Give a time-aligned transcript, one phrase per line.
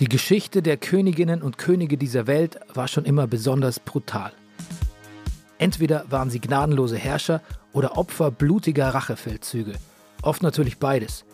[0.00, 4.32] Die Geschichte der Königinnen und Könige dieser Welt war schon immer besonders brutal.
[5.58, 7.42] Entweder waren sie gnadenlose Herrscher
[7.74, 9.74] oder Opfer blutiger Rachefeldzüge.
[10.22, 11.26] Oft natürlich beides.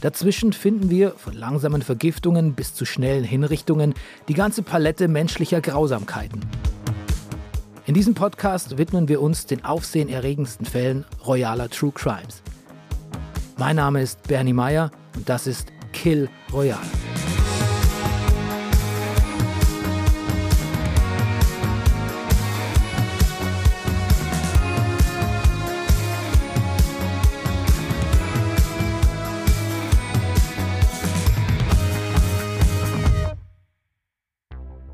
[0.00, 3.94] Dazwischen finden wir, von langsamen Vergiftungen bis zu schnellen Hinrichtungen,
[4.28, 6.46] die ganze Palette menschlicher Grausamkeiten.
[7.84, 12.44] In diesem Podcast widmen wir uns den aufsehenerregendsten Fällen royaler True Crimes.
[13.58, 16.99] Mein Name ist Bernie Meyer und das ist Kill Royale.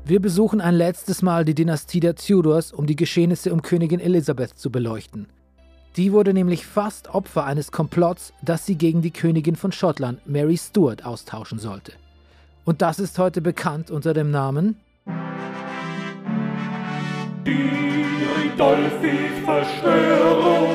[0.07, 4.57] Wir besuchen ein letztes Mal die Dynastie der Tudors, um die Geschehnisse um Königin Elisabeth
[4.57, 5.27] zu beleuchten.
[5.97, 10.57] Die wurde nämlich fast Opfer eines Komplotts, das sie gegen die Königin von Schottland, Mary
[10.57, 11.91] Stuart, austauschen sollte.
[12.63, 14.77] Und das ist heute bekannt unter dem Namen
[17.45, 18.05] Die
[18.53, 20.73] Ridolfi-Verschwörung.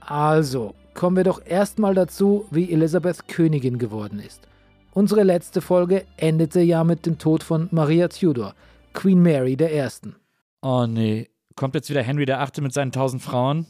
[0.00, 4.49] Also, kommen wir doch erstmal dazu, wie Elisabeth Königin geworden ist.
[4.92, 8.54] Unsere letzte Folge endete ja mit dem Tod von Maria Tudor,
[8.92, 9.88] Queen Mary I.
[10.62, 12.60] Oh nee, kommt jetzt wieder Henry VIII.
[12.60, 13.66] mit seinen tausend Frauen?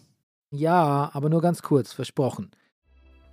[0.51, 2.51] Ja, aber nur ganz kurz, versprochen.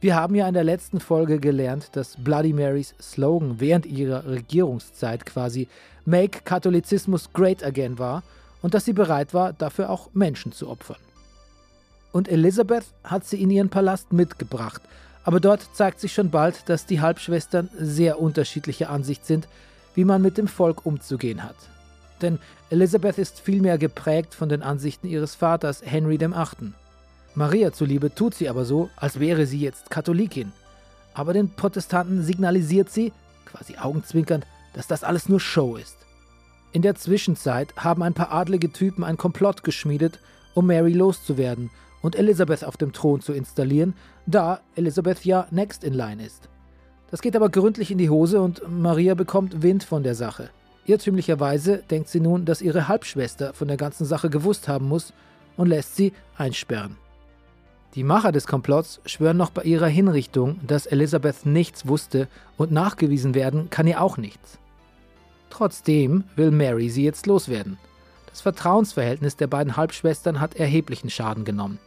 [0.02, 5.26] Wir haben ja in der letzten Folge gelernt, dass Bloody Marys Slogan während ihrer Regierungszeit
[5.26, 5.70] quasi
[6.06, 8.22] Make Katholizismus Great Again war
[8.62, 10.98] und dass sie bereit war, dafür auch Menschen zu opfern.
[12.12, 14.82] Und Elizabeth hat sie in ihren Palast mitgebracht
[15.28, 19.50] aber dort zeigt sich schon bald, dass die Halbschwestern sehr unterschiedlicher Ansicht sind,
[19.94, 21.58] wie man mit dem Volk umzugehen hat.
[22.22, 22.40] Denn
[22.70, 26.72] Elisabeth ist vielmehr geprägt von den Ansichten ihres Vaters Henry VIII.
[27.36, 30.54] Maria zuliebe tut sie aber so, als wäre sie jetzt Katholikin.
[31.14, 33.12] Aber den Protestanten signalisiert sie,
[33.44, 35.98] quasi augenzwinkernd, dass das alles nur Show ist.
[36.72, 40.20] In der Zwischenzeit haben ein paar adlige Typen ein Komplott geschmiedet,
[40.54, 41.70] um Mary loszuwerden
[42.02, 43.94] und Elisabeth auf dem Thron zu installieren,
[44.26, 46.50] da Elisabeth ja next in line ist.
[47.10, 50.50] Das geht aber gründlich in die Hose und Maria bekommt Wind von der Sache.
[50.86, 55.14] Irrtümlicherweise denkt sie nun, dass ihre Halbschwester von der ganzen Sache gewusst haben muss
[55.58, 56.98] und lässt sie einsperren.
[57.96, 63.34] Die Macher des Komplotts schwören noch bei ihrer Hinrichtung, dass Elisabeth nichts wusste und nachgewiesen
[63.34, 64.60] werden kann ihr auch nichts.
[65.50, 67.78] Trotzdem will Mary sie jetzt loswerden.
[68.30, 71.80] Das Vertrauensverhältnis der beiden Halbschwestern hat erheblichen Schaden genommen.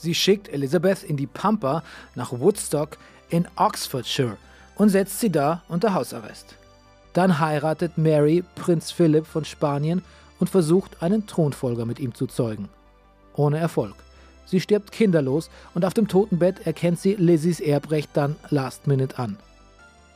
[0.00, 1.82] Sie schickt Elizabeth in die Pampa
[2.14, 2.96] nach Woodstock
[3.28, 4.38] in Oxfordshire
[4.76, 6.54] und setzt sie da unter Hausarrest.
[7.12, 10.02] Dann heiratet Mary Prinz Philipp von Spanien
[10.38, 12.70] und versucht, einen Thronfolger mit ihm zu zeugen.
[13.34, 13.94] Ohne Erfolg.
[14.46, 19.36] Sie stirbt kinderlos und auf dem Totenbett erkennt sie Lizzies Erbrecht dann last minute an.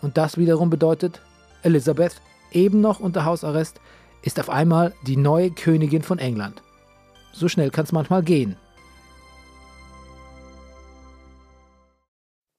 [0.01, 1.21] Und das wiederum bedeutet,
[1.63, 2.23] Elizabeth,
[2.53, 3.81] eben noch unter Hausarrest,
[4.23, 6.63] ist auf einmal die neue Königin von England.
[7.33, 8.57] So schnell kann es manchmal gehen.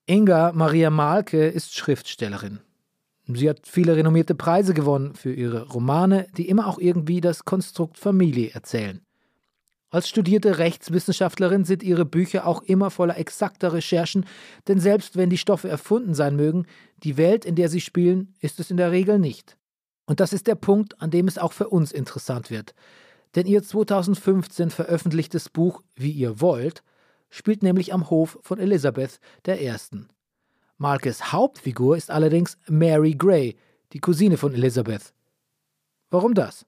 [0.08, 2.60] Inga Maria Malke ist Schriftstellerin.
[3.28, 7.98] Sie hat viele renommierte Preise gewonnen für ihre Romane, die immer auch irgendwie das Konstrukt
[7.98, 9.02] Familie erzählen.
[9.90, 14.28] Als studierte Rechtswissenschaftlerin sind ihre Bücher auch immer voller exakter Recherchen,
[14.68, 16.68] denn selbst wenn die Stoffe erfunden sein mögen,
[17.02, 19.58] die Welt, in der sie spielen, ist es in der Regel nicht.
[20.06, 22.76] Und das ist der Punkt, an dem es auch für uns interessant wird.
[23.34, 26.84] Denn ihr 2015 veröffentlichtes Buch Wie ihr wollt
[27.36, 29.72] spielt nämlich am Hof von Elisabeth I.
[30.78, 33.56] Malkes Hauptfigur ist allerdings Mary Grey,
[33.94, 35.14] die Cousine von Elisabeth.
[36.10, 36.66] Warum das?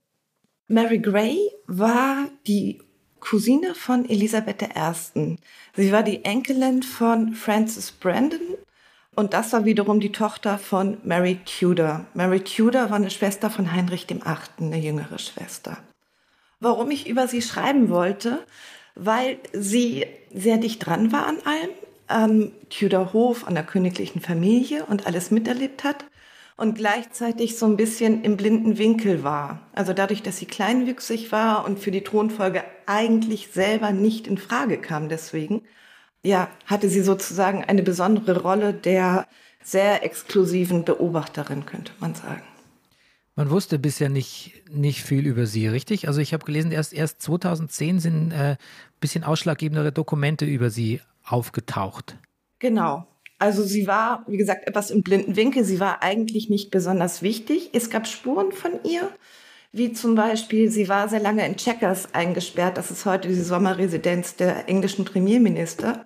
[0.67, 2.81] Mary Grey war die
[3.19, 5.37] Cousine von Elisabeth I.
[5.75, 8.55] Sie war die Enkelin von Francis Brandon
[9.15, 12.05] und das war wiederum die Tochter von Mary Tudor.
[12.13, 14.21] Mary Tudor war eine Schwester von Heinrich VIII.,
[14.59, 15.77] eine jüngere Schwester.
[16.59, 18.45] Warum ich über sie schreiben wollte,
[18.97, 21.69] weil sie sehr dicht dran war an allem,
[22.07, 26.05] am Tudor Hof, an der königlichen Familie und alles miterlebt hat
[26.55, 29.61] und gleichzeitig so ein bisschen im blinden Winkel war.
[29.73, 34.79] Also dadurch, dass sie kleinwüchsig war und für die Thronfolge eigentlich selber nicht in Frage
[34.79, 35.61] kam deswegen,
[36.23, 39.27] ja, hatte sie sozusagen eine besondere Rolle der
[39.63, 42.43] sehr exklusiven Beobachterin, könnte man sagen.
[43.35, 46.07] Man wusste bisher nicht, nicht viel über sie, richtig?
[46.07, 48.55] Also ich habe gelesen, erst, erst 2010 sind äh,
[48.99, 52.17] bisschen ausschlaggebendere Dokumente über sie aufgetaucht.
[52.59, 53.07] Genau.
[53.39, 55.63] Also sie war, wie gesagt, etwas im blinden Winkel.
[55.63, 57.69] Sie war eigentlich nicht besonders wichtig.
[57.73, 59.09] Es gab Spuren von ihr,
[59.71, 62.77] wie zum Beispiel, sie war sehr lange in Checkers eingesperrt.
[62.77, 66.05] Das ist heute die Sommerresidenz der englischen Premierminister.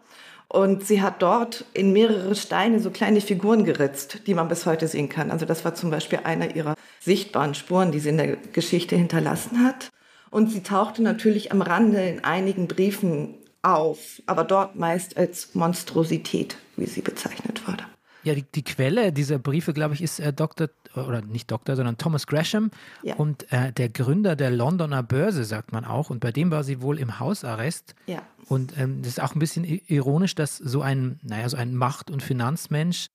[0.50, 4.90] Und sie hat dort in mehrere Steine so kleine Figuren geritzt, die man bis heute
[4.90, 5.32] sehen kann.
[5.32, 9.64] Also das war zum Beispiel einer ihrer sichtbaren Spuren, die sie in der Geschichte hinterlassen
[9.64, 9.90] hat.
[10.32, 16.58] Und sie tauchte natürlich am Rande in einigen Briefen auf, aber dort meist als Monstrosität,
[16.78, 17.84] wie sie bezeichnet wurde.
[18.24, 20.70] Ja, die, die Quelle dieser Briefe, glaube ich, ist äh, Dr.
[20.96, 22.72] oder nicht Dr., sondern Thomas Gresham
[23.04, 23.16] ja.
[23.16, 26.10] und äh, der Gründer der Londoner Börse, sagt man auch.
[26.10, 27.96] Und bei dem war sie wohl im Hausarrest.
[28.06, 28.22] Ja.
[28.48, 32.12] Und ähm, das ist auch ein bisschen ironisch, dass so ein, naja, so ein Macht-
[32.12, 33.08] und Finanzmensch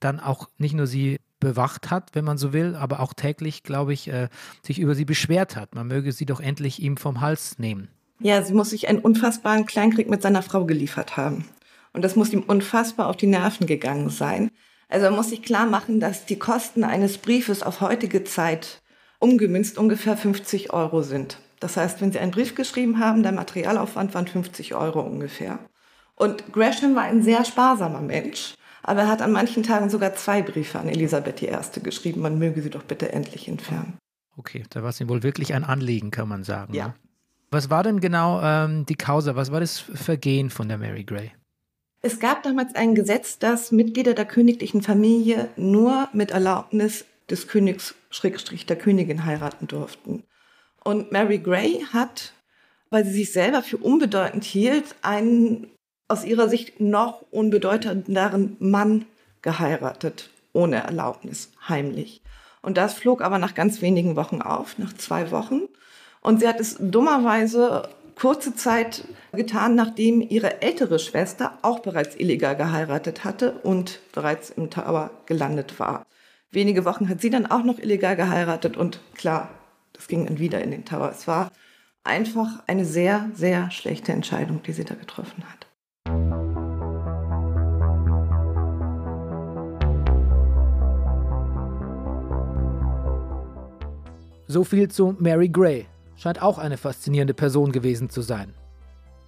[0.00, 3.92] dann auch nicht nur sie bewacht hat, wenn man so will, aber auch täglich, glaube
[3.92, 4.28] ich, äh,
[4.62, 5.74] sich über sie beschwert hat.
[5.74, 7.88] Man möge sie doch endlich ihm vom Hals nehmen.
[8.20, 11.44] Ja, sie muss sich einen unfassbaren Kleinkrieg mit seiner Frau geliefert haben.
[11.92, 14.50] Und das muss ihm unfassbar auf die Nerven gegangen sein.
[14.88, 18.82] Also man muss sich klar machen, dass die Kosten eines Briefes auf heutige Zeit
[19.18, 21.38] umgemünzt ungefähr 50 Euro sind.
[21.60, 25.58] Das heißt, wenn Sie einen Brief geschrieben haben, der Materialaufwand waren 50 Euro ungefähr.
[26.14, 30.42] Und Gresham war ein sehr sparsamer Mensch, aber er hat an manchen Tagen sogar zwei
[30.42, 31.80] Briefe an Elisabeth I.
[31.82, 33.98] geschrieben, man möge sie doch bitte endlich entfernen.
[34.36, 36.74] Okay, da war es ihm wohl wirklich ein Anliegen, kann man sagen.
[36.74, 36.88] Ja.
[36.88, 36.94] Ne?
[37.50, 39.36] Was war denn genau ähm, die Causa?
[39.36, 41.32] Was war das Vergehen von der Mary Gray?
[42.02, 47.94] Es gab damals ein Gesetz, dass Mitglieder der königlichen Familie nur mit Erlaubnis des Königs
[48.10, 50.22] Schrägstrich der Königin heiraten durften.
[50.84, 52.32] Und Mary Gray hat,
[52.90, 55.68] weil sie sich selber für unbedeutend hielt, einen
[56.08, 59.06] aus ihrer Sicht noch unbedeutenderen Mann
[59.42, 62.22] geheiratet, ohne Erlaubnis, heimlich.
[62.62, 65.62] Und das flog aber nach ganz wenigen Wochen auf, nach zwei Wochen.
[66.20, 72.56] Und sie hat es dummerweise kurze Zeit getan, nachdem ihre ältere Schwester auch bereits illegal
[72.56, 76.06] geheiratet hatte und bereits im Tower gelandet war.
[76.50, 79.50] Wenige Wochen hat sie dann auch noch illegal geheiratet und klar,
[79.92, 81.10] das ging dann wieder in den Tower.
[81.10, 81.52] Es war
[82.02, 85.65] einfach eine sehr, sehr schlechte Entscheidung, die sie da getroffen hat.
[94.48, 98.54] So viel zu Mary Gray scheint auch eine faszinierende Person gewesen zu sein.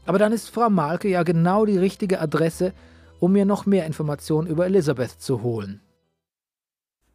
[0.06, 2.72] Aber dann ist Frau Malke ja genau die richtige Adresse,
[3.20, 5.80] um mir noch mehr Informationen über Elisabeth zu holen.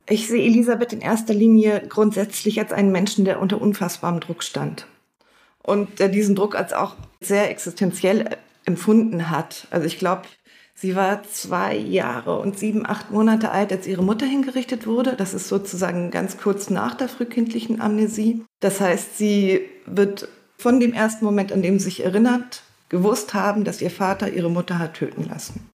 [0.07, 4.85] Ich sehe Elisabeth in erster Linie grundsätzlich als einen Menschen, der unter unfassbarem Druck stand.
[5.63, 9.67] Und der diesen Druck als auch sehr existenziell empfunden hat.
[9.71, 10.23] Also ich glaube,
[10.75, 15.15] Sie war zwei Jahre und sieben, acht Monate alt, als ihre Mutter hingerichtet wurde.
[15.15, 18.43] Das ist sozusagen ganz kurz nach der frühkindlichen Amnesie.
[18.59, 20.27] Das heißt, sie wird
[20.57, 24.49] von dem ersten Moment, an dem sie sich erinnert, gewusst haben, dass ihr Vater ihre
[24.49, 25.69] Mutter hat töten lassen.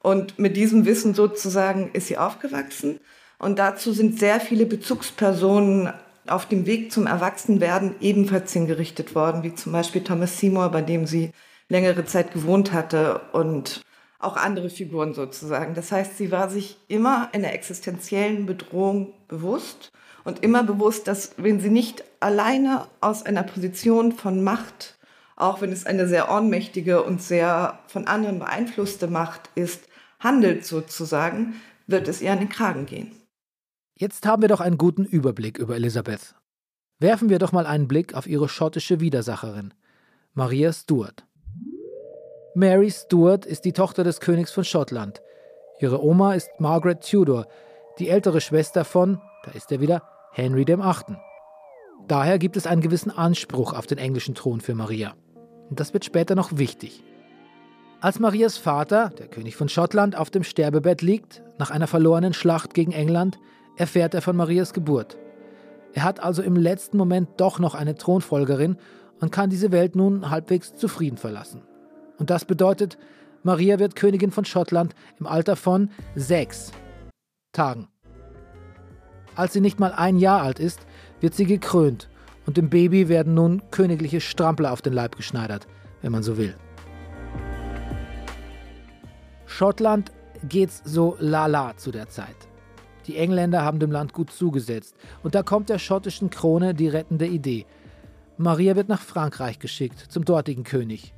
[0.00, 3.00] Und mit diesem Wissen sozusagen ist sie aufgewachsen.
[3.38, 5.92] Und dazu sind sehr viele Bezugspersonen
[6.26, 11.06] auf dem Weg zum Erwachsenwerden ebenfalls hingerichtet worden, wie zum Beispiel Thomas Seymour, bei dem
[11.06, 11.32] sie
[11.68, 13.84] längere Zeit gewohnt hatte und
[14.24, 15.74] auch andere Figuren sozusagen.
[15.74, 19.90] Das heißt, sie war sich immer einer existenziellen Bedrohung bewusst
[20.24, 24.96] und immer bewusst, dass wenn sie nicht alleine aus einer Position von Macht,
[25.36, 29.84] auch wenn es eine sehr ohnmächtige und sehr von anderen beeinflusste Macht ist,
[30.20, 31.54] handelt sozusagen,
[31.86, 33.12] wird es ihr an den Kragen gehen.
[33.96, 36.34] Jetzt haben wir doch einen guten Überblick über Elisabeth.
[36.98, 39.74] Werfen wir doch mal einen Blick auf ihre schottische Widersacherin,
[40.32, 41.26] Maria Stuart.
[42.56, 45.20] Mary Stuart ist die Tochter des Königs von Schottland.
[45.80, 47.48] Ihre Oma ist Margaret Tudor,
[47.98, 51.16] die ältere Schwester von, da ist er wieder, Henry VIII.
[52.06, 55.14] Daher gibt es einen gewissen Anspruch auf den englischen Thron für Maria.
[55.68, 57.02] Und das wird später noch wichtig.
[58.00, 62.72] Als Marias Vater, der König von Schottland, auf dem Sterbebett liegt, nach einer verlorenen Schlacht
[62.72, 63.36] gegen England,
[63.76, 65.18] erfährt er von Marias Geburt.
[65.92, 68.76] Er hat also im letzten Moment doch noch eine Thronfolgerin
[69.20, 71.62] und kann diese Welt nun halbwegs zufrieden verlassen.
[72.18, 72.98] Und das bedeutet,
[73.42, 76.72] Maria wird Königin von Schottland im Alter von sechs
[77.52, 77.88] Tagen.
[79.34, 80.80] Als sie nicht mal ein Jahr alt ist,
[81.20, 82.08] wird sie gekrönt
[82.46, 85.66] und dem Baby werden nun königliche Strampler auf den Leib geschneidert,
[86.02, 86.54] wenn man so will.
[89.46, 90.12] Schottland
[90.48, 92.36] geht's so lala zu der Zeit.
[93.06, 97.26] Die Engländer haben dem Land gut zugesetzt und da kommt der schottischen Krone die rettende
[97.26, 97.66] Idee.
[98.36, 101.14] Maria wird nach Frankreich geschickt, zum dortigen König.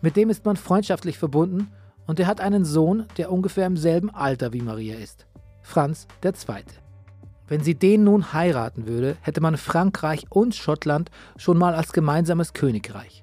[0.00, 1.68] Mit dem ist man freundschaftlich verbunden
[2.06, 5.26] und er hat einen Sohn, der ungefähr im selben Alter wie Maria ist.
[5.62, 6.34] Franz II.
[7.48, 12.52] Wenn sie den nun heiraten würde, hätte man Frankreich und Schottland schon mal als gemeinsames
[12.52, 13.22] Königreich.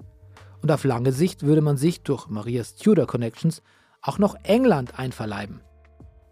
[0.61, 3.61] Und auf lange Sicht würde man sich durch Marias Tudor Connections
[4.01, 5.61] auch noch England einverleiben.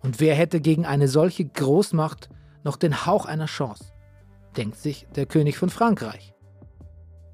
[0.01, 2.29] Und wer hätte gegen eine solche Großmacht
[2.63, 3.85] noch den Hauch einer Chance?
[4.57, 6.33] Denkt sich der König von Frankreich.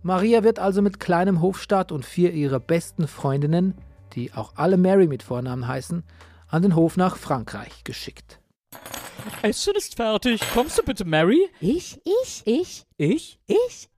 [0.07, 3.73] Maria wird also mit kleinem Hofstaat und vier ihrer besten Freundinnen,
[4.13, 6.01] die auch alle Mary mit Vornamen heißen,
[6.47, 8.39] an den Hof nach Frankreich geschickt.
[9.41, 10.39] Essen ist fertig.
[10.53, 11.49] Kommst du bitte, Mary?
[11.59, 13.37] Ich, ich, ich, Ich?
[13.47, 13.89] ich.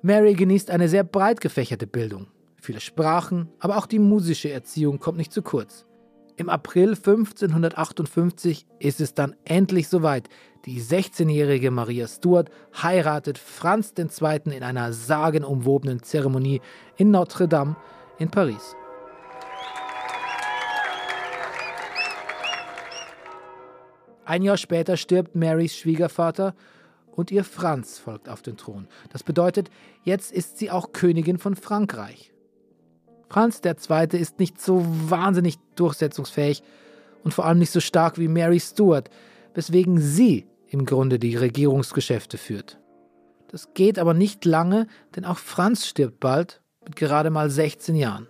[0.00, 2.28] Mary genießt eine sehr breit gefächerte Bildung.
[2.56, 5.84] Viele Sprachen, aber auch die musische Erziehung kommt nicht zu kurz.
[6.38, 10.28] Im April 1558 ist es dann endlich soweit.
[10.66, 12.48] Die 16-jährige Maria Stuart
[12.80, 14.54] heiratet Franz II.
[14.56, 16.60] in einer sagenumwobenen Zeremonie
[16.96, 17.74] in Notre Dame
[18.20, 18.76] in Paris.
[24.24, 26.54] Ein Jahr später stirbt Marys Schwiegervater
[27.10, 28.86] und ihr Franz folgt auf den Thron.
[29.10, 29.70] Das bedeutet,
[30.04, 32.32] jetzt ist sie auch Königin von Frankreich.
[33.28, 34.18] Franz II.
[34.18, 36.62] ist nicht so wahnsinnig durchsetzungsfähig
[37.24, 39.10] und vor allem nicht so stark wie Mary Stuart,
[39.54, 42.78] weswegen sie im Grunde die Regierungsgeschäfte führt.
[43.48, 48.28] Das geht aber nicht lange, denn auch Franz stirbt bald mit gerade mal 16 Jahren.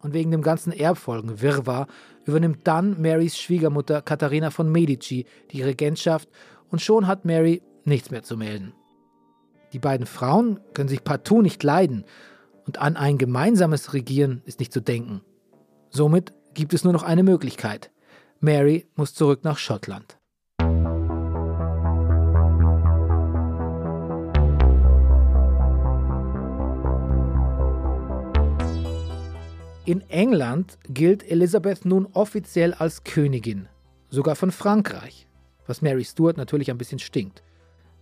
[0.00, 1.86] Und wegen dem ganzen Erbfolgenwirrwarr
[2.24, 6.28] übernimmt dann Marys Schwiegermutter Katharina von Medici die Regentschaft
[6.70, 8.72] und schon hat Mary nichts mehr zu melden.
[9.72, 12.04] Die beiden Frauen können sich partout nicht leiden
[12.66, 15.22] und an ein gemeinsames Regieren ist nicht zu denken.
[15.90, 17.90] Somit gibt es nur noch eine Möglichkeit.
[18.40, 20.18] Mary muss zurück nach Schottland.
[29.84, 33.68] In England gilt Elisabeth nun offiziell als Königin,
[34.10, 35.28] sogar von Frankreich,
[35.68, 37.44] was Mary Stuart natürlich ein bisschen stinkt.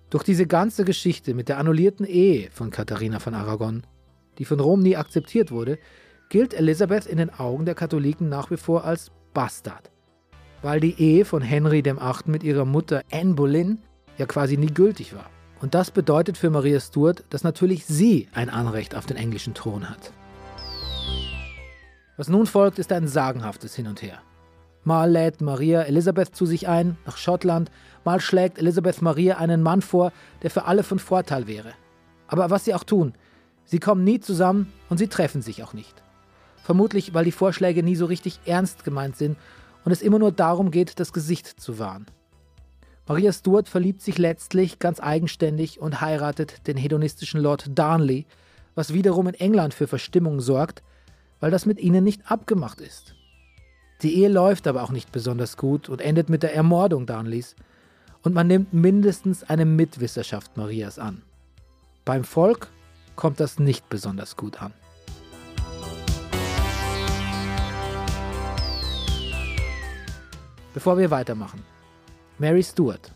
[0.08, 3.82] Durch diese ganze Geschichte mit der annullierten Ehe von Katharina von Aragon,
[4.38, 5.78] die von Rom nie akzeptiert wurde,
[6.28, 9.90] gilt Elisabeth in den Augen der Katholiken nach wie vor als Bastard,
[10.62, 11.96] weil die Ehe von Henry VIII.
[12.26, 13.78] mit ihrer Mutter Anne Boleyn
[14.18, 15.30] ja quasi nie gültig war.
[15.60, 19.88] Und das bedeutet für Maria Stuart, dass natürlich sie ein Anrecht auf den englischen Thron
[19.88, 20.12] hat.
[22.16, 24.20] Was nun folgt, ist ein sagenhaftes Hin und Her.
[24.84, 27.70] Mal lädt Maria Elisabeth zu sich ein, nach Schottland,
[28.04, 30.12] mal schlägt Elisabeth Maria einen Mann vor,
[30.42, 31.72] der für alle von Vorteil wäre.
[32.28, 33.14] Aber was sie auch tun,
[33.64, 36.02] sie kommen nie zusammen und sie treffen sich auch nicht.
[36.62, 39.36] Vermutlich, weil die Vorschläge nie so richtig ernst gemeint sind
[39.84, 42.06] und es immer nur darum geht, das Gesicht zu wahren.
[43.06, 48.24] Maria Stuart verliebt sich letztlich ganz eigenständig und heiratet den hedonistischen Lord Darnley,
[48.74, 50.82] was wiederum in England für Verstimmung sorgt,
[51.40, 53.14] weil das mit ihnen nicht abgemacht ist.
[54.02, 57.54] Die Ehe läuft aber auch nicht besonders gut und endet mit der Ermordung Darnleys
[58.22, 61.22] und man nimmt mindestens eine Mitwisserschaft Marias an.
[62.06, 62.70] Beim Volk
[63.16, 64.72] kommt das nicht besonders gut an.
[70.72, 71.62] Bevor wir weitermachen.
[72.38, 73.12] Mary Stuart.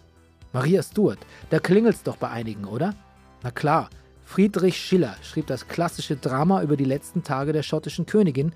[0.52, 1.18] Maria Stuart,
[1.50, 2.94] da klingelt's doch bei einigen, oder?
[3.42, 3.90] Na klar,
[4.24, 8.52] Friedrich Schiller schrieb das klassische Drama über die letzten Tage der schottischen Königin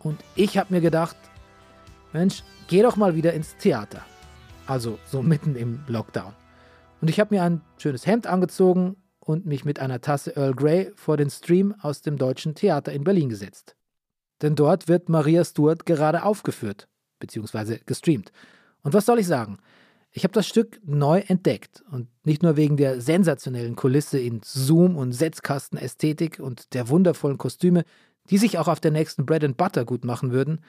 [0.00, 1.16] und ich habe mir gedacht,
[2.12, 4.04] Mensch, geh doch mal wieder ins Theater.
[4.66, 6.32] Also so mitten im Lockdown.
[7.00, 10.90] Und ich habe mir ein schönes Hemd angezogen und mich mit einer Tasse Earl Grey
[10.96, 13.76] vor den Stream aus dem Deutschen Theater in Berlin gesetzt.
[14.42, 16.88] Denn dort wird Maria Stuart gerade aufgeführt,
[17.20, 18.32] beziehungsweise gestreamt.
[18.82, 19.58] Und was soll ich sagen?
[20.10, 24.96] Ich habe das Stück neu entdeckt und nicht nur wegen der sensationellen Kulisse in Zoom-
[24.96, 27.84] und Setzkastenästhetik und der wundervollen Kostüme,
[28.28, 30.60] die sich auch auf der nächsten Bread and Butter gut machen würden,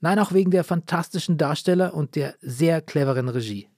[0.00, 3.68] nein, auch wegen der fantastischen Darsteller und der sehr cleveren Regie.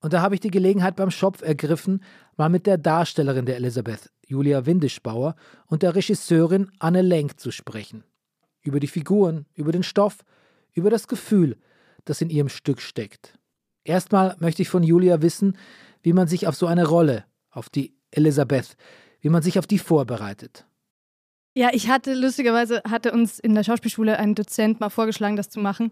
[0.00, 2.04] Und da habe ich die Gelegenheit beim Schopf ergriffen,
[2.36, 5.34] mal mit der Darstellerin der Elisabeth, Julia Windischbauer,
[5.66, 8.04] und der Regisseurin Anne Lenk zu sprechen.
[8.62, 10.18] Über die Figuren, über den Stoff,
[10.72, 11.56] über das Gefühl,
[12.04, 13.38] das in ihrem Stück steckt.
[13.84, 15.56] Erstmal möchte ich von Julia wissen,
[16.02, 18.76] wie man sich auf so eine Rolle, auf die Elisabeth,
[19.20, 20.64] wie man sich auf die vorbereitet.
[21.54, 25.58] Ja, ich hatte lustigerweise hatte uns in der Schauspielschule ein Dozent mal vorgeschlagen, das zu
[25.58, 25.90] machen.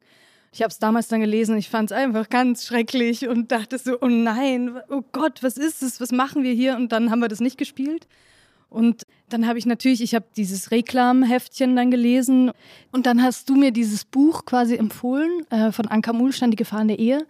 [0.56, 3.98] Ich habe es damals dann gelesen ich fand es einfach ganz schrecklich und dachte so,
[4.00, 6.00] oh nein, oh Gott, was ist es?
[6.00, 6.76] Was machen wir hier?
[6.76, 8.08] Und dann haben wir das nicht gespielt.
[8.70, 12.52] Und dann habe ich natürlich, ich habe dieses Reklamheftchen dann gelesen
[12.90, 16.88] und dann hast du mir dieses Buch quasi empfohlen äh, von Anka Mulstein, Die Gefahren
[16.88, 17.26] der Ehe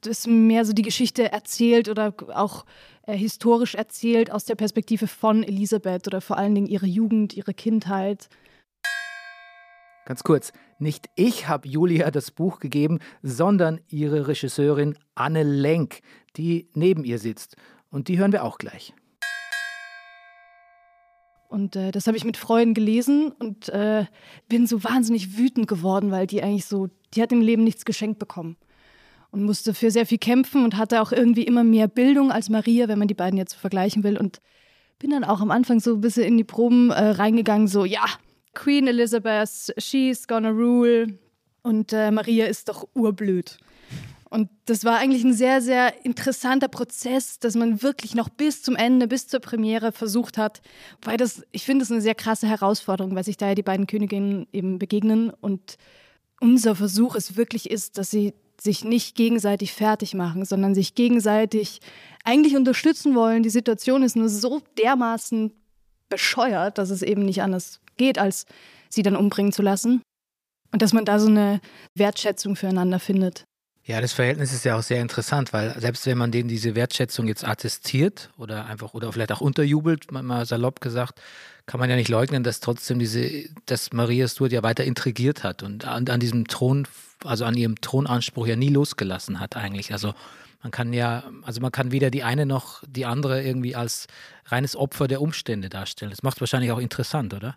[0.00, 2.64] das mehr so die Geschichte erzählt oder auch
[3.06, 7.54] äh, historisch erzählt aus der Perspektive von Elisabeth oder vor allen Dingen ihre Jugend, ihre
[7.54, 8.28] Kindheit.
[10.06, 16.00] Ganz kurz, nicht ich habe Julia das Buch gegeben, sondern ihre Regisseurin Anne Lenk,
[16.36, 17.56] die neben ihr sitzt.
[17.90, 18.92] Und die hören wir auch gleich.
[21.48, 24.06] Und äh, das habe ich mit Freunden gelesen und äh,
[24.48, 28.18] bin so wahnsinnig wütend geworden, weil die eigentlich so, die hat im Leben nichts geschenkt
[28.18, 28.56] bekommen
[29.30, 32.88] und musste für sehr viel kämpfen und hatte auch irgendwie immer mehr Bildung als Maria,
[32.88, 34.18] wenn man die beiden jetzt vergleichen will.
[34.18, 34.40] Und
[34.98, 38.04] bin dann auch am Anfang so ein bisschen in die Proben äh, reingegangen, so, ja,
[38.54, 41.18] Queen Elizabeth, she's gonna rule.
[41.62, 43.58] Und äh, Maria ist doch urblöd.
[44.34, 48.74] Und das war eigentlich ein sehr, sehr interessanter Prozess, dass man wirklich noch bis zum
[48.74, 50.60] Ende, bis zur Premiere versucht hat.
[51.02, 53.86] Weil das, ich finde es eine sehr krasse Herausforderung, weil sich da ja die beiden
[53.86, 55.30] Königinnen eben begegnen.
[55.30, 55.76] Und
[56.40, 61.80] unser Versuch es wirklich ist, dass sie sich nicht gegenseitig fertig machen, sondern sich gegenseitig
[62.24, 63.44] eigentlich unterstützen wollen.
[63.44, 65.52] Die Situation ist nur so dermaßen
[66.08, 68.46] bescheuert, dass es eben nicht anders geht, als
[68.88, 70.02] sie dann umbringen zu lassen.
[70.72, 71.60] Und dass man da so eine
[71.94, 73.44] Wertschätzung füreinander findet.
[73.86, 77.26] Ja, das Verhältnis ist ja auch sehr interessant, weil selbst wenn man denen diese Wertschätzung
[77.26, 81.20] jetzt attestiert oder einfach oder vielleicht auch unterjubelt, mal salopp gesagt,
[81.66, 85.62] kann man ja nicht leugnen, dass trotzdem diese, dass Maria Stuart ja weiter intrigiert hat
[85.62, 86.88] und an, an diesem Thron,
[87.24, 89.92] also an ihrem Thronanspruch ja nie losgelassen hat eigentlich.
[89.92, 90.14] Also
[90.62, 94.06] man kann ja, also man kann weder die eine noch die andere irgendwie als
[94.46, 96.10] reines Opfer der Umstände darstellen.
[96.10, 97.56] Das macht es wahrscheinlich auch interessant, oder?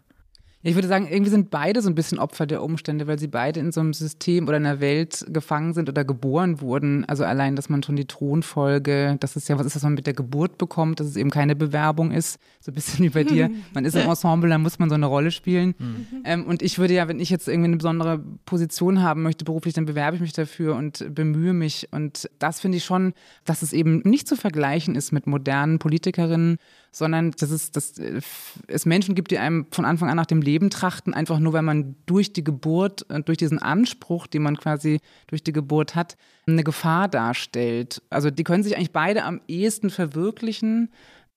[0.64, 3.60] Ich würde sagen, irgendwie sind beide so ein bisschen Opfer der Umstände, weil sie beide
[3.60, 7.06] in so einem System oder in einer Welt gefangen sind oder geboren wurden.
[7.06, 10.08] Also allein, dass man schon die Thronfolge, das ist ja, was ist, was man mit
[10.08, 13.52] der Geburt bekommt, dass es eben keine Bewerbung ist, so ein bisschen wie bei dir.
[13.74, 15.76] Man ist im Ensemble, dann muss man so eine Rolle spielen.
[15.78, 16.08] Mhm.
[16.26, 19.74] Ähm, und ich würde ja, wenn ich jetzt irgendwie eine besondere Position haben möchte beruflich,
[19.74, 21.88] dann bewerbe ich mich dafür und bemühe mich.
[21.92, 23.14] Und das finde ich schon,
[23.46, 26.58] dass es eben nicht zu vergleichen ist mit modernen Politikerinnen,
[26.92, 28.22] sondern dass es, dass äh,
[28.68, 31.62] es Menschen gibt, die einem von Anfang an nach dem Leben trachten, einfach nur, weil
[31.62, 36.18] man durch die Geburt und durch diesen Anspruch, den man quasi durch die Geburt hat,
[36.48, 38.02] eine Gefahr darstellt.
[38.10, 40.90] Also die können sich eigentlich beide am ehesten verwirklichen,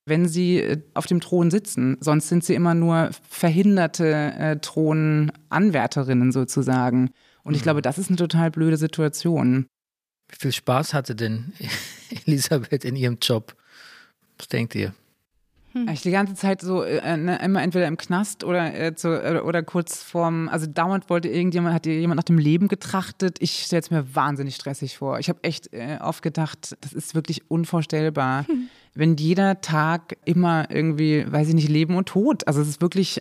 [0.06, 1.96] wenn sie äh, auf dem Thron sitzen.
[2.00, 7.10] Sonst sind sie immer nur verhinderte äh, Thronanwärterinnen sozusagen.
[7.42, 7.64] Und ich mhm.
[7.64, 9.66] glaube, das ist eine total blöde Situation.
[10.28, 11.52] Wie viel Spaß hatte denn
[12.26, 13.56] Elisabeth in ihrem Job?
[14.38, 14.94] Was denkt ihr?
[15.72, 15.88] Hm.
[15.88, 19.44] Ich die ganze Zeit so äh, ne, immer entweder im Knast oder, äh, zu, oder,
[19.44, 23.36] oder kurz vorm, also dauernd wollte irgendjemand, hat jemand nach dem Leben getrachtet.
[23.40, 25.18] Ich stelle es mir wahnsinnig stressig vor.
[25.18, 28.68] Ich habe echt äh, oft gedacht, das ist wirklich unvorstellbar, hm.
[28.94, 32.46] wenn jeder Tag immer irgendwie, weiß ich nicht, Leben und Tod.
[32.46, 33.20] Also es ist wirklich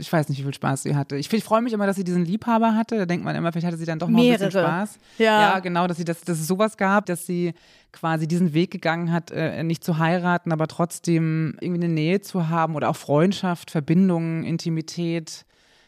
[0.00, 1.16] ich weiß nicht, wie viel Spaß sie hatte.
[1.16, 2.98] Ich, ich freue mich immer, dass sie diesen Liebhaber hatte.
[2.98, 4.44] Da denkt man immer, vielleicht hatte sie dann doch noch Mehrere.
[4.44, 4.98] ein bisschen Spaß.
[5.18, 5.40] Ja.
[5.40, 7.52] ja, genau, dass sie das, dass es sowas gab, dass sie
[7.92, 12.48] quasi diesen Weg gegangen hat, äh, nicht zu heiraten, aber trotzdem irgendwie eine Nähe zu
[12.48, 15.44] haben oder auch Freundschaft, Verbindungen, Intimität.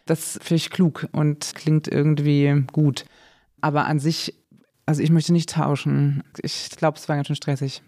[0.06, 3.04] Das finde ich klug und klingt irgendwie gut.
[3.60, 4.34] Aber an sich,
[4.86, 6.24] also ich möchte nicht tauschen.
[6.42, 7.82] Ich glaube, es war ganz schön stressig.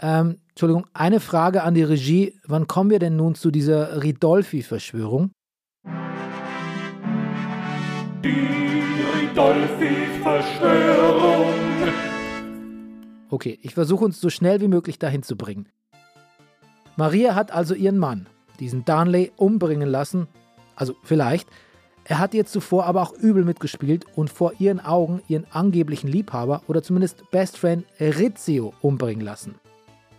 [0.00, 2.34] Ähm, Entschuldigung, eine Frage an die Regie.
[2.46, 5.30] Wann kommen wir denn nun zu dieser Ridolfi-Verschwörung?
[8.24, 8.82] Die
[9.14, 11.52] Ridolfi-Verschwörung.
[13.30, 15.68] Okay, ich versuche uns so schnell wie möglich dahin zu bringen.
[16.96, 18.26] Maria hat also ihren Mann,
[18.58, 20.26] diesen Darnley, umbringen lassen.
[20.74, 21.48] Also vielleicht.
[22.06, 26.62] Er hat ihr zuvor aber auch übel mitgespielt und vor ihren Augen ihren angeblichen Liebhaber
[26.66, 29.54] oder zumindest Best Friend Rizzio umbringen lassen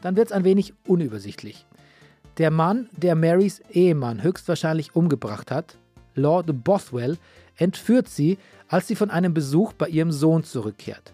[0.06, 1.66] dann wird es ein wenig unübersichtlich.
[2.38, 5.80] Der Mann, der Marys Ehemann höchstwahrscheinlich umgebracht hat,
[6.14, 7.18] Lord Bothwell,
[7.58, 8.38] entführt sie,
[8.68, 11.14] als sie von einem Besuch bei ihrem Sohn zurückkehrt.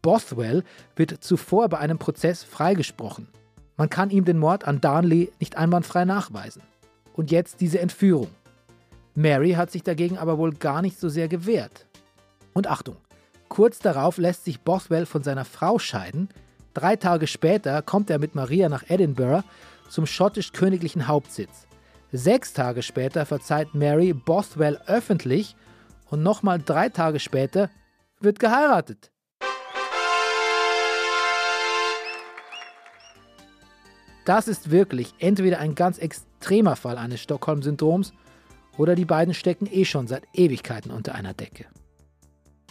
[0.00, 0.64] Bothwell
[0.96, 3.28] wird zuvor bei einem Prozess freigesprochen.
[3.76, 6.62] Man kann ihm den Mord an Darnley nicht einwandfrei nachweisen.
[7.14, 8.28] Und jetzt diese Entführung.
[9.14, 11.86] Mary hat sich dagegen aber wohl gar nicht so sehr gewehrt.
[12.54, 12.96] Und Achtung,
[13.48, 16.28] kurz darauf lässt sich Bothwell von seiner Frau scheiden,
[16.74, 19.44] Drei Tage später kommt er mit Maria nach Edinburgh
[19.90, 21.66] zum schottisch-königlichen Hauptsitz.
[22.14, 25.56] Sechs Tage später verzeiht Mary Bothwell öffentlich
[26.10, 27.70] und nochmal drei Tage später
[28.20, 29.10] wird geheiratet.
[34.26, 38.12] Das ist wirklich entweder ein ganz extremer Fall eines Stockholm-Syndroms
[38.76, 41.64] oder die beiden stecken eh schon seit Ewigkeiten unter einer Decke.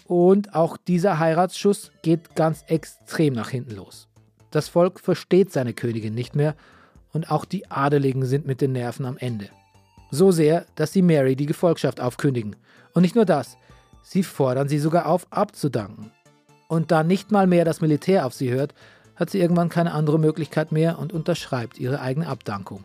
[0.06, 4.08] Und auch dieser Heiratsschuss geht ganz extrem nach hinten los.
[4.52, 6.56] Das Volk versteht seine Königin nicht mehr
[7.14, 9.50] und auch die Adeligen sind mit den Nerven am Ende.
[10.12, 12.56] So sehr, dass sie Mary die Gefolgschaft aufkündigen.
[12.94, 13.58] Und nicht nur das,
[14.04, 16.12] sie fordern sie sogar auf, abzudanken.
[16.68, 18.74] Und da nicht mal mehr das Militär auf sie hört,
[19.16, 22.84] hat sie irgendwann keine andere Möglichkeit mehr und unterschreibt ihre eigene Abdankung.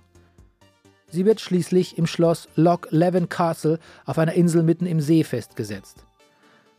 [1.08, 6.04] Sie wird schließlich im Schloss Loch Leven Castle auf einer Insel mitten im See festgesetzt.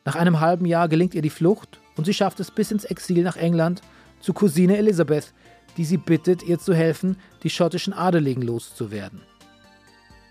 [0.05, 3.23] Nach einem halben Jahr gelingt ihr die Flucht und sie schafft es bis ins Exil
[3.23, 3.81] nach England
[4.21, 5.33] zu Cousine Elizabeth,
[5.77, 9.21] die sie bittet, ihr zu helfen, die schottischen Adeligen loszuwerden.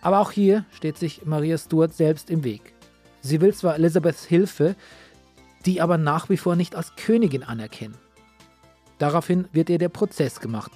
[0.03, 2.75] Aber auch hier steht sich Maria Stuart selbst im Weg.
[3.21, 4.77] Sie will zwar Elizabeths Hilfe,
[5.65, 7.97] die aber nach wie vor nicht als Königin anerkennen.
[8.99, 10.73] Daraufhin wird ihr der Prozess gemacht,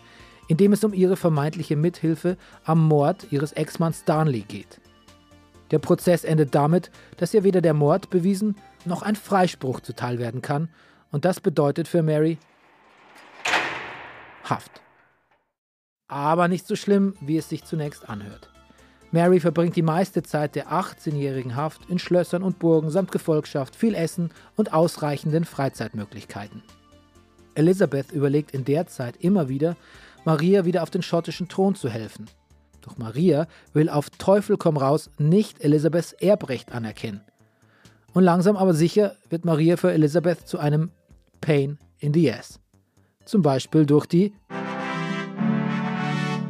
[0.48, 4.80] in dem es um ihre vermeintliche Mithilfe am Mord ihres Ex-Manns Darnley geht.
[5.70, 10.42] Der Prozess endet damit, dass ihr weder der Mord bewiesen noch ein Freispruch zuteil werden
[10.42, 10.68] kann.
[11.12, 12.38] Und das bedeutet für Mary
[14.50, 14.82] Haft.
[16.08, 18.50] Aber nicht so schlimm, wie es sich zunächst anhört.
[19.12, 23.94] Mary verbringt die meiste Zeit der 18-jährigen Haft in Schlössern und Burgen samt Gefolgschaft, viel
[23.94, 26.62] Essen und ausreichenden Freizeitmöglichkeiten.
[27.54, 29.76] Elizabeth überlegt in der Zeit immer wieder,
[30.24, 32.26] Maria wieder auf den schottischen Thron zu helfen.
[32.82, 37.22] Doch Maria will auf Teufel komm raus nicht Elisabeths Erbrecht anerkennen.
[38.12, 40.90] Und langsam aber sicher wird Maria für Elisabeth zu einem
[41.40, 42.60] Pain in the Ass.
[43.31, 44.33] Zum Beispiel durch die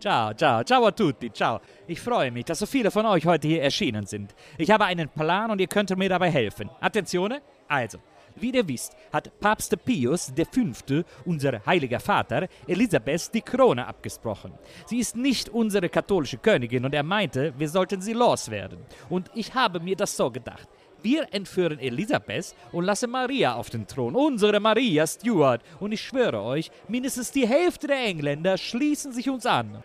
[0.00, 1.60] Ciao, ciao, ciao a tutti, ciao.
[1.86, 4.34] Ich freue mich, dass so viele von euch heute hier erschienen sind.
[4.56, 6.70] Ich habe einen Plan und ihr könnt mir dabei helfen.
[6.80, 7.98] Attenzione, also.
[8.36, 14.54] Wie ihr wisst, hat Papst Pius V., unser heiliger Vater, Elisabeth die Krone abgesprochen.
[14.86, 18.78] Sie ist nicht unsere katholische Königin und er meinte, wir sollten sie loswerden.
[19.10, 20.66] Und ich habe mir das so gedacht.
[21.02, 25.62] Wir entführen Elisabeth und lassen Maria auf den Thron, unsere Maria Stuart.
[25.78, 29.82] Und ich schwöre euch, mindestens die Hälfte der Engländer schließen sich uns an.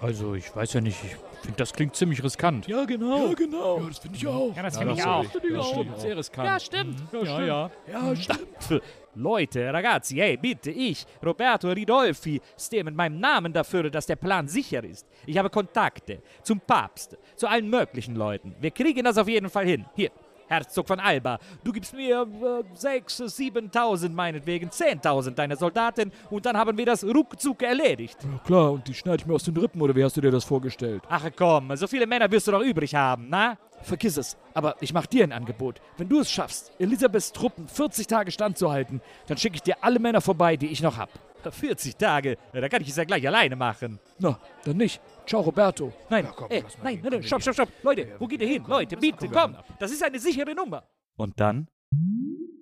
[0.00, 2.66] Also, ich weiß ja nicht, ich finde, das klingt ziemlich riskant.
[2.66, 3.28] Ja, genau.
[3.28, 3.80] Ja, genau.
[3.80, 4.56] Ja, das finde ich auch.
[4.56, 5.24] Ja, das finde ich auch.
[5.24, 6.46] Das stimmt, sehr riskant.
[6.46, 6.96] Ja, stimmt.
[7.12, 7.70] Ja, ja.
[7.90, 8.82] Ja, stimmt.
[9.14, 14.46] Leute, ragazzi, hey, bitte, ich, Roberto Ridolfi, stehe mit meinem Namen dafür, dass der Plan
[14.46, 15.06] sicher ist.
[15.26, 18.54] Ich habe Kontakte zum Papst, zu allen möglichen Leuten.
[18.60, 19.84] Wir kriegen das auf jeden Fall hin.
[19.96, 20.10] Hier,
[20.50, 26.56] Herzog von Alba, du gibst mir äh, 6.000, 7.000 meinetwegen, 10.000 deiner Soldaten und dann
[26.56, 28.18] haben wir das ruckzuck erledigt.
[28.24, 30.32] Ja, klar, und die schneide ich mir aus den Rippen, oder wie hast du dir
[30.32, 31.04] das vorgestellt?
[31.08, 33.56] Ach komm, so viele Männer wirst du doch übrig haben, na?
[33.82, 35.80] Vergiss es, aber ich mache dir ein Angebot.
[35.96, 40.20] Wenn du es schaffst, Elisabeths Truppen 40 Tage standzuhalten, dann schicke ich dir alle Männer
[40.20, 41.08] vorbei, die ich noch hab.
[41.50, 43.98] 40 Tage, da kann ich es ja gleich alleine machen.
[44.18, 45.00] Na, dann nicht.
[45.26, 45.92] Ciao, Roberto.
[46.08, 47.68] Nein, Ja, komm, ey, lass mal nein, nein, nein, Komm, stopp, stopp, stopp.
[47.82, 48.64] Leute, wo geht ihr hin?
[48.66, 49.64] Leute, bitte, komm, komm.
[49.78, 50.82] Das ist eine sichere Nummer.
[51.16, 51.68] Und dann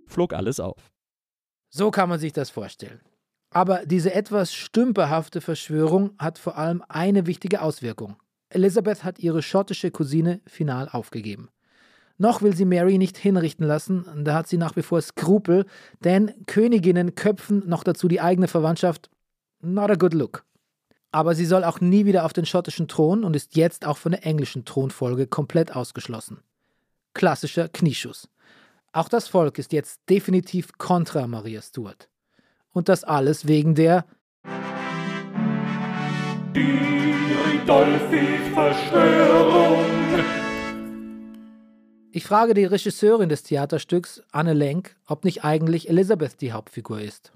[0.07, 0.91] flog alles auf.
[1.71, 3.01] So kann man sich das vorstellen.
[3.51, 8.17] Aber diese etwas stümperhafte Verschwörung hat vor allem eine wichtige Auswirkung.
[8.51, 11.49] Elizabeth hat ihre schottische Cousine final aufgegeben.
[12.21, 15.67] Noch will sie Mary nicht hinrichten lassen, da hat sie nach wie vor Skrupel,
[16.03, 19.09] denn Königinnen köpfen noch dazu die eigene Verwandtschaft.
[19.61, 20.45] Not a good look.
[21.13, 24.11] Aber sie soll auch nie wieder auf den schottischen Thron und ist jetzt auch von
[24.13, 26.41] der englischen Thronfolge komplett ausgeschlossen.
[27.15, 28.29] Klassischer Knieschuss.
[28.93, 32.09] Auch das Volk ist jetzt definitiv kontra Maria Stuart.
[32.73, 34.05] Und das alles wegen der
[36.55, 36.79] Die
[37.47, 39.98] Ridolfi-Verschwörung.
[42.11, 47.33] Ich frage die Regisseurin des Theaterstücks, Anne Lenk, ob nicht eigentlich Elisabeth die Hauptfigur ist.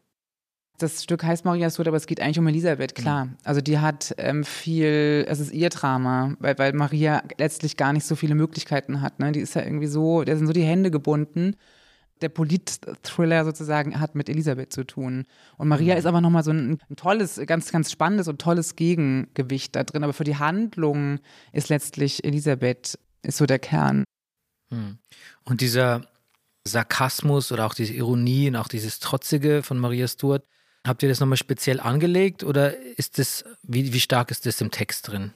[0.79, 3.29] Das Stück heißt Maria Stuart, aber es geht eigentlich um Elisabeth, klar.
[3.45, 8.07] Also die hat ähm, viel, es ist ihr Drama, weil, weil Maria letztlich gar nicht
[8.07, 9.21] so viele Möglichkeiten hat.
[9.21, 9.33] Ne?
[9.33, 11.55] Die ist ja irgendwie so, der sind so die Hände gebunden.
[12.23, 15.27] Der Polit-Thriller sozusagen hat mit Elisabeth zu tun.
[15.59, 19.77] Und Maria ist aber nochmal so ein, ein tolles, ganz, ganz spannendes und tolles Gegengewicht
[19.77, 20.03] da drin.
[20.03, 21.19] Aber für die Handlung
[21.53, 24.05] ist letztlich Elisabeth ist so der Kern.
[24.73, 24.99] Hm.
[25.45, 26.03] Und dieser
[26.65, 30.45] Sarkasmus oder auch diese Ironie und auch dieses Trotzige von Maria Stuart,
[30.87, 34.71] habt ihr das nochmal speziell angelegt oder ist das, wie, wie stark ist das im
[34.71, 35.33] Text drin?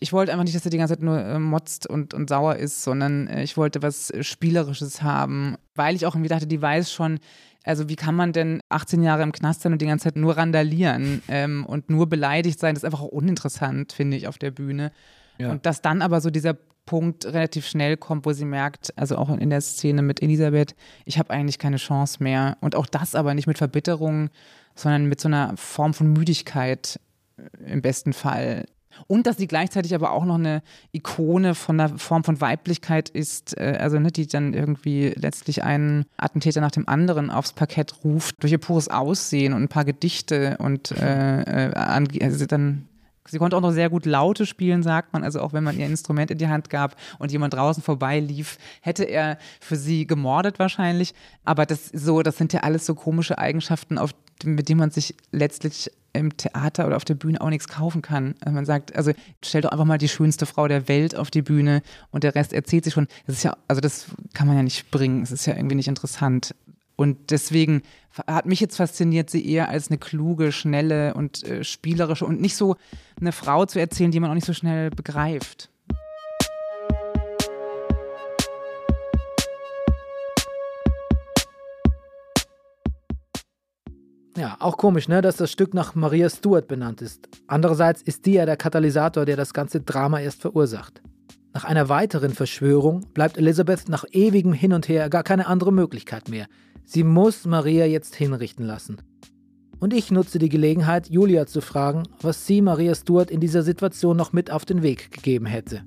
[0.00, 2.56] Ich wollte einfach nicht, dass er die ganze Zeit nur äh, motzt und, und sauer
[2.56, 6.60] ist, sondern äh, ich wollte was äh, Spielerisches haben, weil ich auch irgendwie dachte, die
[6.60, 7.20] weiß schon,
[7.62, 10.36] also wie kann man denn 18 Jahre im Knast sein und die ganze Zeit nur
[10.36, 12.74] randalieren ähm, und nur beleidigt sein?
[12.74, 14.90] Das ist einfach auch uninteressant, finde ich, auf der Bühne.
[15.38, 15.52] Ja.
[15.52, 19.30] Und dass dann aber so dieser Punkt relativ schnell kommt, wo sie merkt, also auch
[19.30, 22.56] in der Szene mit Elisabeth, ich habe eigentlich keine Chance mehr.
[22.60, 24.30] Und auch das aber nicht mit Verbitterung,
[24.74, 26.98] sondern mit so einer Form von Müdigkeit
[27.36, 28.64] äh, im besten Fall.
[29.06, 33.56] Und dass sie gleichzeitig aber auch noch eine Ikone von einer Form von Weiblichkeit ist,
[33.58, 38.42] äh, also ne, die dann irgendwie letztlich einen Attentäter nach dem anderen aufs Parkett ruft,
[38.42, 42.88] durch ihr pures Aussehen und ein paar Gedichte und äh, äh, also dann
[43.28, 45.22] Sie konnte auch noch sehr gut Laute spielen, sagt man.
[45.24, 49.04] Also auch wenn man ihr Instrument in die Hand gab und jemand draußen vorbeilief, hätte
[49.04, 51.14] er für sie gemordet wahrscheinlich.
[51.44, 54.10] Aber das so, das sind ja alles so komische Eigenschaften, auf,
[54.44, 58.34] mit denen man sich letztlich im Theater oder auf der Bühne auch nichts kaufen kann.
[58.40, 61.42] Also man sagt, also stell doch einfach mal die schönste Frau der Welt auf die
[61.42, 63.08] Bühne und der Rest erzählt sich schon.
[63.26, 65.22] Das ist ja, also das kann man ja nicht bringen.
[65.22, 66.54] Es ist ja irgendwie nicht interessant.
[66.96, 67.82] Und deswegen
[68.26, 72.56] hat mich jetzt fasziniert, sie eher als eine kluge, schnelle und äh, spielerische und nicht
[72.56, 72.76] so
[73.20, 75.70] eine Frau zu erzählen, die man auch nicht so schnell begreift.
[84.36, 87.28] Ja, auch komisch, ne, dass das Stück nach Maria Stuart benannt ist.
[87.46, 91.02] Andererseits ist die ja der Katalysator, der das ganze Drama erst verursacht.
[91.52, 96.30] Nach einer weiteren Verschwörung bleibt Elizabeth nach ewigem Hin und Her gar keine andere Möglichkeit
[96.30, 96.46] mehr.
[96.84, 98.98] Sie muss Maria jetzt hinrichten lassen.
[99.78, 104.16] Und ich nutze die Gelegenheit, Julia zu fragen, was sie Maria Stuart in dieser Situation
[104.16, 105.84] noch mit auf den Weg gegeben hätte.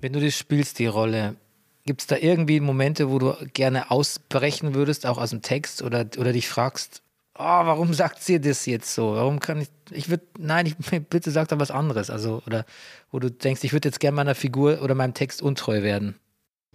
[0.00, 1.36] Wenn du das spielst, die Rolle,
[1.84, 6.06] gibt es da irgendwie Momente, wo du gerne ausbrechen würdest, auch aus dem Text, oder,
[6.16, 7.02] oder dich fragst,
[7.34, 9.14] oh, warum sagt sie das jetzt so?
[9.14, 10.76] Warum kann ich, ich würde, nein, ich,
[11.08, 12.10] bitte sag doch was anderes.
[12.10, 12.64] Also, oder
[13.10, 16.16] wo du denkst, ich würde jetzt gerne meiner Figur oder meinem Text untreu werden.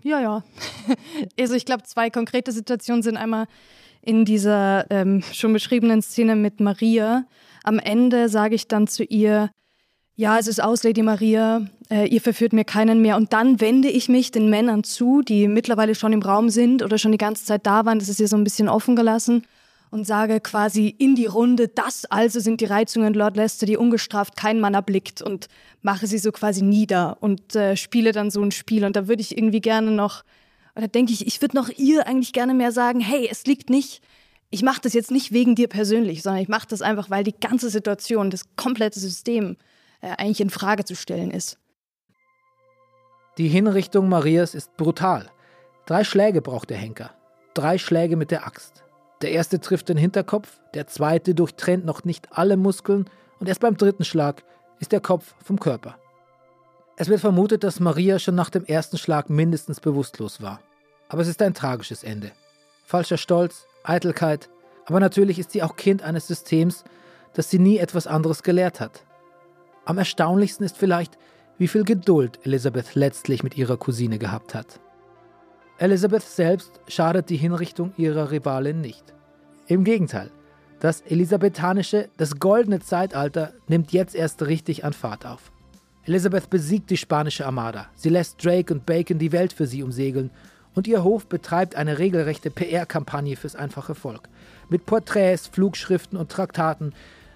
[0.03, 0.43] Ja, ja.
[1.39, 3.47] Also ich glaube, zwei konkrete Situationen sind einmal
[4.01, 7.25] in dieser ähm, schon beschriebenen Szene mit Maria.
[7.63, 9.49] Am Ende sage ich dann zu ihr,
[10.15, 13.17] ja, es ist aus, Lady Maria, äh, ihr verführt mir keinen mehr.
[13.17, 16.97] Und dann wende ich mich den Männern zu, die mittlerweile schon im Raum sind oder
[16.97, 17.99] schon die ganze Zeit da waren.
[17.99, 19.43] Das ist ihr so ein bisschen offen gelassen
[19.89, 24.35] und sage quasi in die Runde, das also sind die Reizungen Lord Lester, die ungestraft
[24.35, 25.47] kein Mann erblickt und
[25.81, 28.85] mache sie so quasi nieder und äh, spiele dann so ein Spiel.
[28.85, 30.23] Und da würde ich irgendwie gerne noch,
[30.75, 34.01] oder denke ich, ich würde noch ihr eigentlich gerne mehr sagen, hey, es liegt nicht,
[34.49, 37.35] ich mache das jetzt nicht wegen dir persönlich, sondern ich mache das einfach, weil die
[37.39, 39.57] ganze Situation, das komplette System
[40.01, 41.57] äh, eigentlich in Frage zu stellen ist.
[43.37, 45.29] Die Hinrichtung Marias ist brutal.
[45.85, 47.11] Drei Schläge braucht der Henker.
[47.53, 48.83] Drei Schläge mit der Axt.
[49.21, 53.77] Der erste trifft den Hinterkopf, der zweite durchtrennt noch nicht alle Muskeln und erst beim
[53.77, 54.43] dritten Schlag
[54.79, 55.97] ist der Kopf vom Körper.
[56.97, 60.59] Es wird vermutet, dass Maria schon nach dem ersten Schlag mindestens bewusstlos war.
[61.09, 62.31] Aber es ist ein tragisches Ende.
[62.85, 64.49] Falscher Stolz, Eitelkeit,
[64.85, 66.83] aber natürlich ist sie auch Kind eines Systems,
[67.33, 69.03] das sie nie etwas anderes gelehrt hat.
[69.85, 71.17] Am erstaunlichsten ist vielleicht,
[71.57, 74.79] wie viel Geduld Elisabeth letztlich mit ihrer Cousine gehabt hat.
[75.79, 79.13] Elizabeth selbst schadet die Hinrichtung ihrer Rivalin nicht.
[79.67, 80.31] Im Gegenteil,
[80.79, 85.51] das elisabethanische, das goldene Zeitalter nimmt jetzt erst richtig an Fahrt auf.
[86.05, 90.31] Elizabeth besiegt die spanische Armada, sie lässt Drake und Bacon die Welt für sie umsegeln
[90.73, 94.29] und ihr Hof betreibt eine regelrechte PR-Kampagne fürs einfache Volk.
[94.69, 96.93] Mit Porträts, Flugschriften und Traktaten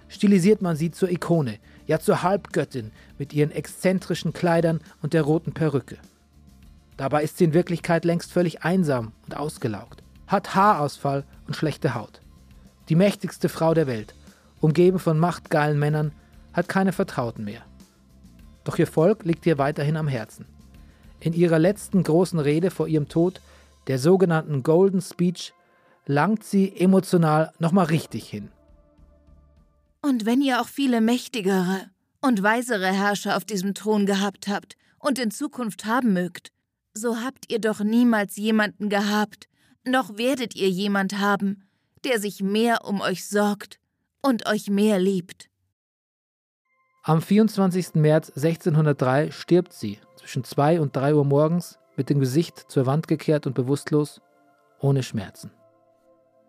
[0.08, 5.52] stilisiert man sie zur Ikone, ja zur Halbgöttin mit ihren exzentrischen Kleidern und der roten
[5.52, 5.98] Perücke.
[7.02, 12.20] Dabei ist sie in Wirklichkeit längst völlig einsam und ausgelaugt, hat Haarausfall und schlechte Haut.
[12.88, 14.14] Die mächtigste Frau der Welt,
[14.60, 16.12] umgeben von machtgeilen Männern,
[16.52, 17.62] hat keine Vertrauten mehr.
[18.62, 20.46] Doch ihr Volk liegt ihr weiterhin am Herzen.
[21.18, 23.40] In ihrer letzten großen Rede vor ihrem Tod,
[23.88, 25.54] der sogenannten Golden Speech,
[26.06, 28.52] langt sie emotional nochmal richtig hin.
[30.02, 35.18] Und wenn ihr auch viele mächtigere und weisere Herrscher auf diesem Thron gehabt habt und
[35.18, 36.51] in Zukunft haben mögt,
[36.94, 39.48] so habt ihr doch niemals jemanden gehabt,
[39.84, 41.64] noch werdet ihr jemand haben,
[42.04, 43.78] der sich mehr um euch sorgt
[44.20, 45.48] und euch mehr liebt.
[47.02, 47.94] Am 24.
[47.94, 53.08] März 1603 stirbt sie zwischen 2 und 3 Uhr morgens mit dem Gesicht zur Wand
[53.08, 54.20] gekehrt und bewusstlos,
[54.78, 55.50] ohne Schmerzen.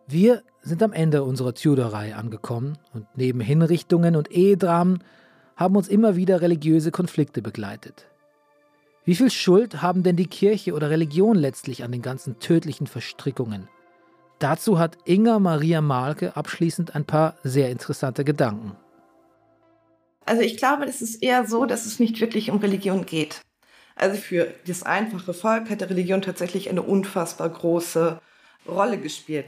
[0.08, 5.03] Wir sind am Ende unserer Tudor-Reihe angekommen und neben Hinrichtungen und Ehedramen
[5.56, 8.06] haben uns immer wieder religiöse Konflikte begleitet.
[9.05, 13.67] Wie viel Schuld haben denn die Kirche oder Religion letztlich an den ganzen tödlichen Verstrickungen?
[14.39, 18.77] Dazu hat Inga Maria Malke abschließend ein paar sehr interessante Gedanken.
[20.25, 23.41] Also ich glaube, es ist eher so, dass es nicht wirklich um Religion geht.
[23.95, 28.21] Also für das einfache Volk hat die Religion tatsächlich eine unfassbar große
[28.67, 29.45] Rolle gespielt.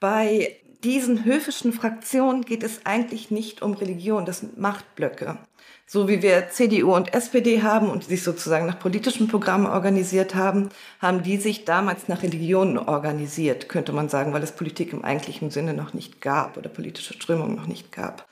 [0.00, 5.38] Bei diesen höfischen Fraktionen geht es eigentlich nicht um Religion, das sind Machtblöcke
[5.86, 10.70] so wie wir CDU und SPD haben und sich sozusagen nach politischen Programmen organisiert haben,
[11.00, 15.50] haben die sich damals nach Religionen organisiert, könnte man sagen, weil es Politik im eigentlichen
[15.50, 18.26] Sinne noch nicht gab oder politische Strömungen noch nicht gab.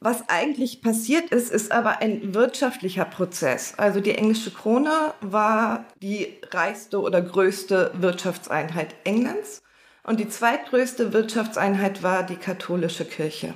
[0.00, 3.74] Was eigentlich passiert ist, ist aber ein wirtschaftlicher Prozess.
[3.76, 9.62] Also die englische Krone war die reichste oder größte Wirtschaftseinheit Englands
[10.06, 13.54] und die zweitgrößte Wirtschaftseinheit war die katholische Kirche.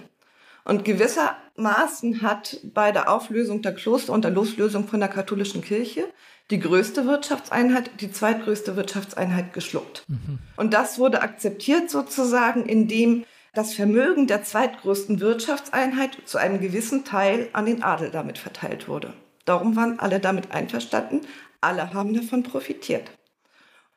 [0.65, 6.05] Und gewissermaßen hat bei der Auflösung der Kloster und der Loslösung von der katholischen Kirche
[6.51, 10.05] die größte Wirtschaftseinheit, die zweitgrößte Wirtschaftseinheit geschluckt.
[10.09, 10.39] Mhm.
[10.57, 17.49] Und das wurde akzeptiert sozusagen, indem das Vermögen der zweitgrößten Wirtschaftseinheit zu einem gewissen Teil
[17.53, 19.13] an den Adel damit verteilt wurde.
[19.45, 21.23] Darum waren alle damit einverstanden,
[21.61, 23.11] alle haben davon profitiert.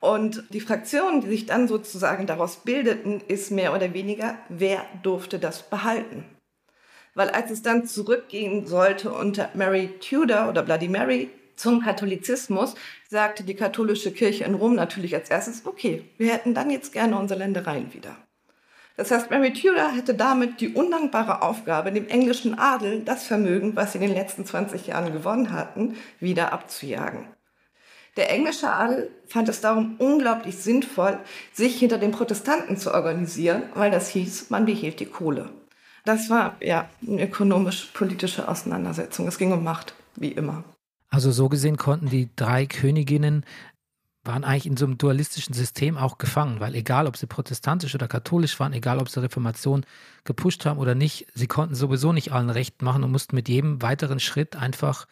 [0.04, 5.40] Und die Fraktionen, die sich dann sozusagen daraus bildeten, ist mehr oder weniger, wer durfte
[5.40, 6.26] das behalten?
[7.16, 12.76] weil als es dann zurückgehen sollte unter Mary Tudor oder Bloody Mary zum Katholizismus,
[13.10, 17.18] sagte die katholische Kirche in Rom natürlich als erstes, okay, wir hätten dann jetzt gerne
[17.18, 18.16] unsere Ländereien wieder.
[18.96, 23.92] Das heißt, Mary Tudor hätte damit die undankbare Aufgabe, dem englischen Adel das Vermögen, was
[23.92, 27.26] sie in den letzten 20 Jahren gewonnen hatten, wieder abzujagen.
[28.16, 31.18] Der englische Adel fand es darum unglaublich sinnvoll,
[31.52, 35.50] sich hinter den Protestanten zu organisieren, weil das hieß, man behielt die Kohle.
[36.06, 39.28] Das war ja eine ökonomisch-politische Auseinandersetzung.
[39.28, 40.64] Es ging um Macht, wie immer.
[41.10, 43.46] Also so gesehen konnten die drei Königinnen
[44.26, 48.08] waren eigentlich in so einem dualistischen System auch gefangen, weil egal, ob sie protestantisch oder
[48.08, 49.86] katholisch waren, egal, ob sie Reformation
[50.24, 53.82] gepusht haben oder nicht, sie konnten sowieso nicht allen recht machen und mussten mit jedem
[53.82, 55.08] weiteren Schritt einfach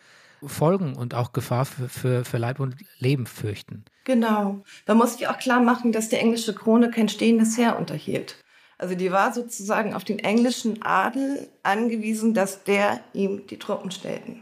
[0.45, 3.85] Folgen und auch Gefahr für, für, für Leib und Leben fürchten.
[4.03, 4.63] Genau.
[4.87, 8.37] Man muss sich auch klar machen, dass die englische Krone kein stehendes Heer unterhielt.
[8.77, 14.41] Also die war sozusagen auf den englischen Adel angewiesen, dass der ihm die Truppen stellten.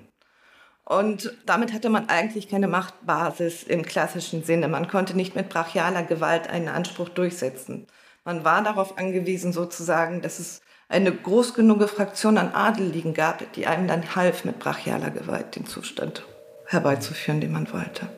[0.85, 4.67] Und damit hatte man eigentlich keine Machtbasis im klassischen Sinne.
[4.67, 7.85] Man konnte nicht mit brachialer Gewalt einen Anspruch durchsetzen.
[8.23, 13.67] Man war darauf angewiesen, sozusagen, dass es eine groß genug Fraktion an Adeligen gab, die
[13.67, 16.25] einem dann half, mit brachialer Gewalt den Zustand
[16.65, 18.09] herbeizuführen, den man wollte.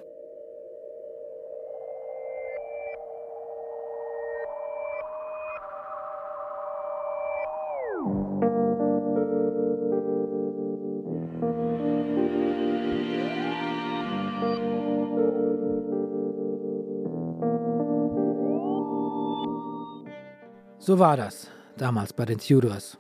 [20.80, 21.48] So war das
[21.82, 23.00] damals bei den Tudors.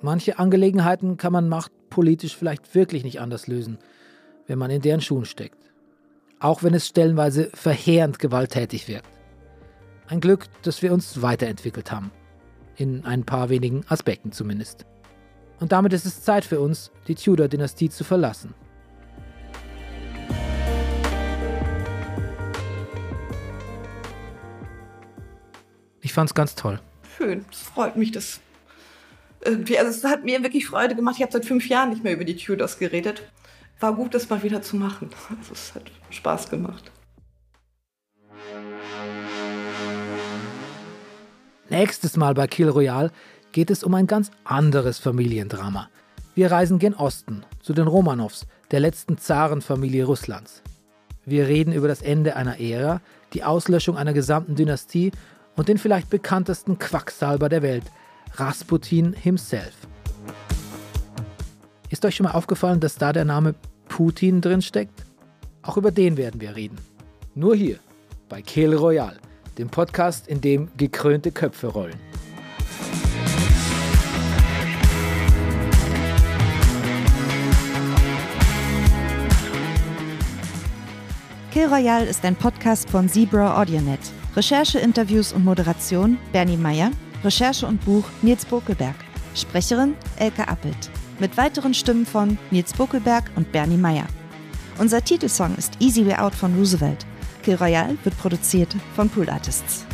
[0.00, 3.78] Manche Angelegenheiten kann man machtpolitisch vielleicht wirklich nicht anders lösen,
[4.46, 5.58] wenn man in deren Schuhen steckt.
[6.38, 9.08] Auch wenn es stellenweise verheerend gewalttätig wirkt.
[10.06, 12.12] Ein Glück, dass wir uns weiterentwickelt haben.
[12.76, 14.86] In ein paar wenigen Aspekten zumindest.
[15.58, 18.54] Und damit ist es Zeit für uns, die Tudor-Dynastie zu verlassen.
[26.02, 26.78] Ich fand's ganz toll
[27.16, 27.44] schön.
[27.50, 28.40] Es freut mich, dass
[29.44, 31.16] irgendwie, also es hat mir wirklich Freude gemacht.
[31.16, 33.22] Ich habe seit fünf Jahren nicht mehr über die Tudors geredet.
[33.80, 35.10] War gut, das mal wieder zu machen.
[35.28, 36.90] Also es hat Spaß gemacht.
[41.68, 43.10] Nächstes Mal bei Kill Royale
[43.52, 45.88] geht es um ein ganz anderes Familiendrama.
[46.34, 50.62] Wir reisen gen Osten, zu den Romanows, der letzten Zarenfamilie Russlands.
[51.24, 53.00] Wir reden über das Ende einer Ära,
[53.32, 55.10] die Auslöschung einer gesamten Dynastie
[55.56, 57.84] und den vielleicht bekanntesten Quacksalber der Welt,
[58.34, 59.74] Rasputin himself.
[61.88, 63.54] Ist euch schon mal aufgefallen, dass da der Name
[63.88, 65.04] Putin drin steckt?
[65.62, 66.78] Auch über den werden wir reden.
[67.34, 67.78] Nur hier
[68.28, 69.18] bei Kill Royale,
[69.56, 71.98] dem Podcast, in dem gekrönte Köpfe rollen.
[81.52, 84.15] Kill Royale ist ein Podcast von Zebra AudioNet.
[84.36, 86.90] Recherche, Interviews und Moderation Bernie Meyer.
[87.24, 88.94] Recherche und Buch Nils Bokelberg.
[89.34, 90.90] Sprecherin Elke Appelt.
[91.18, 94.04] Mit weiteren Stimmen von Nils Bokelberg und Bernie Meyer.
[94.78, 97.06] Unser Titelsong ist Easy Way Out von Roosevelt.
[97.42, 99.85] Kill Royale wird produziert von Pool Artists.